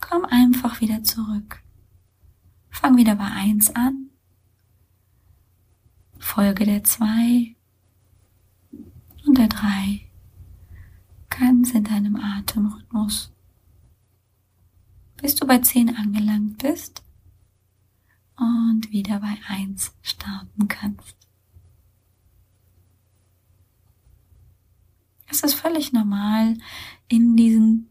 komm 0.00 0.24
einfach 0.24 0.80
wieder 0.80 1.04
zurück. 1.04 1.62
Fang 2.68 2.96
wieder 2.96 3.14
bei 3.14 3.26
eins 3.26 3.76
an. 3.76 4.10
Folge 6.18 6.66
der 6.66 6.82
zwei 6.82 7.54
und 9.24 9.38
der 9.38 9.46
drei 9.46 10.10
ganz 11.28 11.70
in 11.70 11.84
deinem 11.84 12.16
Atemrhythmus. 12.16 13.32
Bis 15.16 15.36
du 15.36 15.46
bei 15.46 15.58
zehn 15.58 15.96
angelangt 15.96 16.58
bist, 16.58 17.04
und 18.40 18.90
wieder 18.90 19.20
bei 19.20 19.36
eins 19.48 19.92
starten 20.02 20.66
kannst. 20.66 21.16
Es 25.26 25.42
ist 25.42 25.54
völlig 25.54 25.92
normal, 25.92 26.56
in 27.08 27.36
diesen 27.36 27.88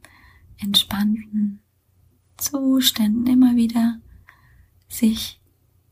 entspannten 0.58 1.62
Zuständen 2.38 3.28
immer 3.28 3.56
wieder 3.56 4.00
sich 4.90 5.40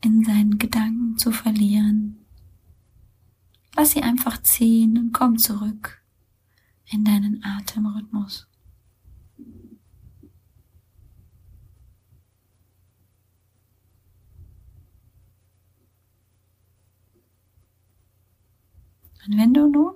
in 0.02 0.24
seinen 0.24 0.58
Gedanken 0.58 1.16
zu 1.16 1.30
verlieren. 1.30 2.24
Lass 3.76 3.92
sie 3.92 4.02
einfach 4.02 4.42
ziehen 4.42 4.98
und 4.98 5.12
komm 5.12 5.38
zurück 5.38 6.02
in 6.86 7.04
deinen 7.04 7.44
Atemrhythmus. 7.44 8.47
Und 19.28 19.38
wenn 19.38 19.52
du 19.52 19.68
nun 19.68 19.94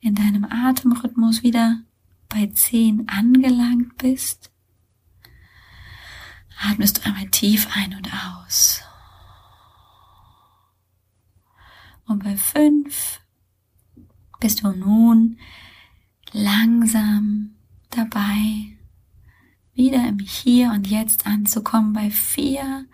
in 0.00 0.14
deinem 0.14 0.44
Atemrhythmus 0.44 1.42
wieder 1.42 1.82
bei 2.28 2.46
10 2.46 3.08
angelangt 3.08 3.98
bist, 3.98 4.50
atmest 6.60 6.98
du 6.98 7.06
einmal 7.06 7.28
tief 7.28 7.68
ein 7.74 7.94
und 7.94 8.08
aus. 8.12 8.82
Und 12.06 12.22
bei 12.22 12.36
5 12.36 13.20
bist 14.38 14.62
du 14.62 14.72
nun 14.72 15.38
langsam 16.32 17.56
dabei, 17.90 18.76
wieder 19.74 20.06
im 20.06 20.18
Hier 20.20 20.70
und 20.70 20.86
Jetzt 20.86 21.26
anzukommen. 21.26 21.92
Bei 21.92 22.10
4 22.10 22.86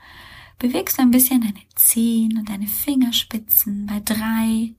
bewegst 0.59 0.99
du 0.99 1.03
ein 1.03 1.11
bisschen 1.11 1.43
deine 1.43 1.63
Zehen 1.75 2.39
und 2.39 2.49
deine 2.49 2.67
Fingerspitzen. 2.67 3.87
Bei 3.87 4.01
3 4.01 4.75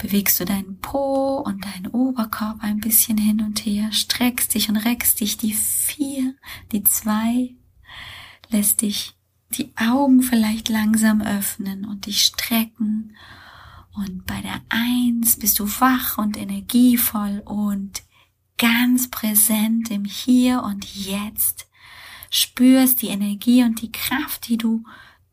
bewegst 0.00 0.40
du 0.40 0.44
deinen 0.44 0.80
Po 0.80 1.36
und 1.36 1.64
deinen 1.64 1.88
Oberkorb 1.88 2.58
ein 2.60 2.80
bisschen 2.80 3.18
hin 3.18 3.42
und 3.42 3.64
her, 3.64 3.92
streckst 3.92 4.54
dich 4.54 4.68
und 4.68 4.76
reckst 4.76 5.20
dich 5.20 5.36
die 5.36 5.52
vier, 5.52 6.34
die 6.72 6.82
zwei, 6.84 7.54
lässt 8.48 8.82
dich 8.82 9.14
die 9.52 9.72
Augen 9.76 10.22
vielleicht 10.22 10.68
langsam 10.68 11.20
öffnen 11.20 11.84
und 11.84 12.06
dich 12.06 12.22
strecken. 12.22 13.16
Und 13.92 14.24
bei 14.24 14.40
der 14.40 14.60
Eins 14.68 15.38
bist 15.38 15.58
du 15.58 15.66
wach 15.80 16.18
und 16.18 16.36
energievoll 16.36 17.42
und 17.44 18.02
ganz 18.56 19.10
präsent 19.10 19.90
im 19.90 20.04
Hier 20.04 20.62
und 20.62 20.84
Jetzt. 20.94 21.66
Spürst 22.30 23.02
die 23.02 23.08
Energie 23.08 23.64
und 23.64 23.82
die 23.82 23.90
Kraft, 23.90 24.48
die 24.48 24.56
du 24.56 24.84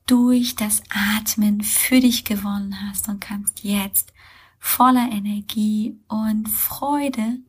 durch 0.07 0.55
das 0.55 0.81
Atmen 0.89 1.61
für 1.61 1.99
dich 1.99 2.23
gewonnen 2.23 2.75
hast 2.81 3.07
und 3.07 3.21
kannst 3.21 3.63
jetzt 3.63 4.11
voller 4.67 5.09
Energie 5.11 5.97
und 6.07 6.49
Freude 6.49 7.39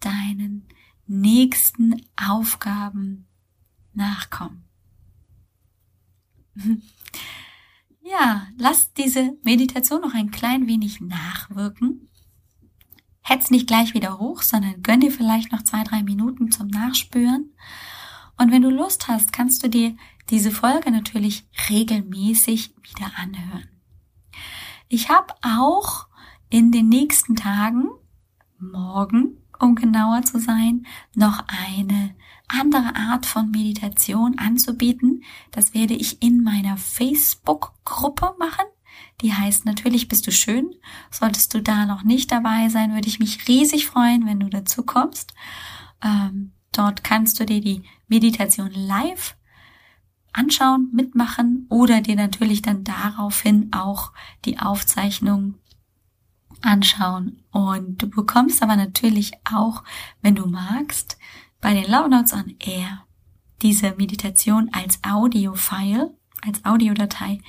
deinen 0.00 0.66
nächsten 1.06 1.94
Aufgaben 2.16 3.26
nachkommen. 3.92 4.64
Ja, 8.06 8.46
lass 8.58 8.92
diese 8.92 9.38
Meditation 9.44 10.02
noch 10.02 10.12
ein 10.12 10.30
klein 10.30 10.66
wenig 10.66 11.00
nachwirken. 11.00 12.10
Hetz 13.22 13.50
nicht 13.50 13.66
gleich 13.66 13.94
wieder 13.94 14.18
hoch, 14.18 14.42
sondern 14.42 14.82
gönn 14.82 15.00
dir 15.00 15.10
vielleicht 15.10 15.52
noch 15.52 15.62
zwei, 15.62 15.82
drei 15.84 16.02
Minuten 16.02 16.50
zum 16.50 16.66
Nachspüren. 16.68 17.54
Und 18.36 18.52
wenn 18.52 18.60
du 18.60 18.68
Lust 18.68 19.08
hast, 19.08 19.32
kannst 19.32 19.62
du 19.62 19.70
dir 19.70 19.96
diese 20.28 20.50
Folge 20.50 20.90
natürlich 20.90 21.46
regelmäßig 21.70 22.74
wieder 22.82 23.10
anhören. 23.16 23.70
Ich 24.90 25.08
habe 25.08 25.32
auch 25.40 26.08
in 26.54 26.70
den 26.70 26.88
nächsten 26.88 27.34
Tagen, 27.34 27.88
morgen, 28.60 29.38
um 29.58 29.74
genauer 29.74 30.22
zu 30.22 30.38
sein, 30.38 30.86
noch 31.12 31.42
eine 31.48 32.14
andere 32.46 32.94
Art 32.94 33.26
von 33.26 33.50
Meditation 33.50 34.38
anzubieten. 34.38 35.24
Das 35.50 35.74
werde 35.74 35.94
ich 35.94 36.22
in 36.22 36.44
meiner 36.44 36.76
Facebook-Gruppe 36.76 38.36
machen. 38.38 38.66
Die 39.20 39.34
heißt 39.34 39.66
natürlich 39.66 40.06
Bist 40.06 40.28
du 40.28 40.30
schön. 40.30 40.72
Solltest 41.10 41.52
du 41.54 41.60
da 41.60 41.86
noch 41.86 42.04
nicht 42.04 42.30
dabei 42.30 42.68
sein, 42.68 42.94
würde 42.94 43.08
ich 43.08 43.18
mich 43.18 43.48
riesig 43.48 43.86
freuen, 43.86 44.24
wenn 44.24 44.38
du 44.38 44.48
dazu 44.48 44.84
kommst. 44.84 45.34
Ähm, 46.04 46.52
dort 46.70 47.02
kannst 47.02 47.40
du 47.40 47.46
dir 47.46 47.60
die 47.60 47.82
Meditation 48.06 48.70
live 48.70 49.36
anschauen, 50.32 50.88
mitmachen 50.92 51.66
oder 51.68 52.00
dir 52.00 52.14
natürlich 52.14 52.62
dann 52.62 52.84
daraufhin 52.84 53.72
auch 53.72 54.12
die 54.44 54.60
Aufzeichnung 54.60 55.56
anschauen. 56.64 57.42
Und 57.50 58.02
du 58.02 58.08
bekommst 58.08 58.62
aber 58.62 58.76
natürlich 58.76 59.32
auch, 59.50 59.84
wenn 60.22 60.34
du 60.34 60.46
magst, 60.46 61.18
bei 61.60 61.74
den 61.74 61.90
Notes 61.90 62.32
on 62.32 62.54
Air 62.60 63.06
diese 63.62 63.94
Meditation 63.96 64.70
als 64.72 64.98
Audio-File, 65.02 66.14
als 66.42 66.64
Audiodatei 66.64 67.40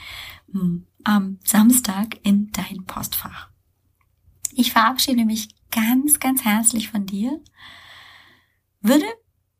hm, 0.52 0.86
am 1.04 1.40
Samstag 1.44 2.18
in 2.24 2.52
dein 2.52 2.86
Postfach. 2.86 3.50
Ich 4.54 4.72
verabschiede 4.72 5.26
mich 5.26 5.50
ganz, 5.72 6.20
ganz 6.20 6.46
herzlich 6.46 6.90
von 6.90 7.06
dir. 7.06 7.42
Würde 8.82 9.06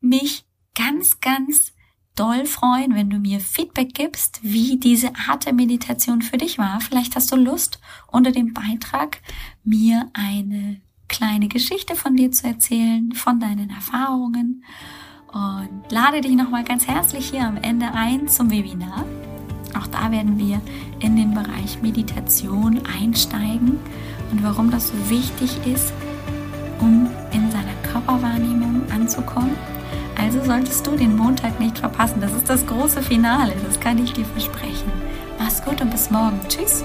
mich 0.00 0.46
ganz, 0.74 1.20
ganz 1.20 1.72
doll 2.16 2.46
freuen, 2.46 2.94
wenn 2.94 3.10
du 3.10 3.18
mir 3.18 3.40
Feedback 3.40 3.94
gibst, 3.94 4.40
wie 4.42 4.78
diese 4.78 5.12
Art 5.28 5.46
der 5.46 5.52
Meditation 5.52 6.22
für 6.22 6.38
dich 6.38 6.58
war. 6.58 6.80
Vielleicht 6.80 7.14
hast 7.14 7.30
du 7.30 7.36
Lust, 7.36 7.78
unter 8.08 8.32
dem 8.32 8.54
Beitrag 8.54 9.20
mir 9.64 10.08
eine 10.14 10.80
kleine 11.08 11.48
Geschichte 11.48 11.94
von 11.94 12.16
dir 12.16 12.32
zu 12.32 12.46
erzählen, 12.46 13.12
von 13.12 13.38
deinen 13.38 13.70
Erfahrungen 13.70 14.64
und 15.32 15.92
lade 15.92 16.20
dich 16.20 16.32
nochmal 16.32 16.64
ganz 16.64 16.86
herzlich 16.86 17.30
hier 17.30 17.46
am 17.46 17.58
Ende 17.58 17.92
ein 17.92 18.28
zum 18.28 18.50
Webinar. 18.50 19.04
Auch 19.78 19.86
da 19.86 20.10
werden 20.10 20.38
wir 20.38 20.60
in 21.00 21.16
den 21.16 21.34
Bereich 21.34 21.82
Meditation 21.82 22.80
einsteigen 22.86 23.78
und 24.32 24.42
warum 24.42 24.70
das 24.70 24.88
so 24.88 25.10
wichtig 25.10 25.58
ist, 25.66 25.92
um 26.80 27.08
in 27.32 27.50
seiner 27.50 27.74
Körperwahrnehmung 27.82 28.90
anzukommen. 28.90 29.56
Also 30.18 30.42
solltest 30.42 30.86
du 30.86 30.96
den 30.96 31.16
Montag 31.16 31.60
nicht 31.60 31.78
verpassen. 31.78 32.20
Das 32.20 32.32
ist 32.32 32.48
das 32.48 32.66
große 32.66 33.02
Finale, 33.02 33.54
das 33.64 33.78
kann 33.78 34.02
ich 34.02 34.12
dir 34.12 34.24
versprechen. 34.24 34.90
Mach's 35.38 35.62
gut 35.62 35.80
und 35.80 35.90
bis 35.90 36.10
morgen. 36.10 36.40
Tschüss. 36.48 36.82